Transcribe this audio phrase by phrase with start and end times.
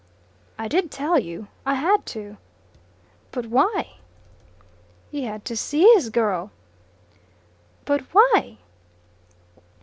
[0.57, 1.45] "I did tell you.
[1.63, 2.37] I had to."
[3.29, 3.97] "But why?"
[5.11, 6.49] "He had to see his girl."
[7.85, 8.57] "But why?"